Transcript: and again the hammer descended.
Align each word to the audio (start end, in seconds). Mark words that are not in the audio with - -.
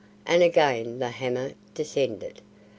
and 0.25 0.41
again 0.41 0.97
the 0.97 1.09
hammer 1.11 1.51
descended. 1.75 2.41